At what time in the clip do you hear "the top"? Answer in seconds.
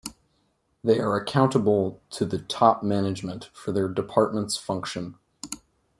2.25-2.81